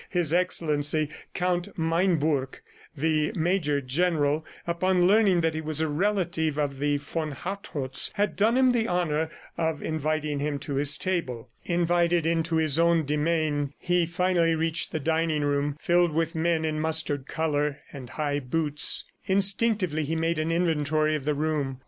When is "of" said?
6.57-6.79, 9.59-9.83, 21.13-21.25